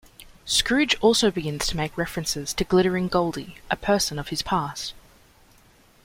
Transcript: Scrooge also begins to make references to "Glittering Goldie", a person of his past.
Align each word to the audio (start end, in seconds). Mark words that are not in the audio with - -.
Scrooge 0.45 0.95
also 0.99 1.29
begins 1.29 1.67
to 1.67 1.77
make 1.77 1.95
references 1.95 2.55
to 2.55 2.63
"Glittering 2.63 3.07
Goldie", 3.07 3.57
a 3.69 3.75
person 3.75 4.17
of 4.17 4.29
his 4.29 4.41
past. 4.41 4.95